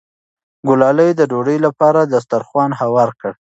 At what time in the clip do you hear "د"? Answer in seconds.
1.15-1.21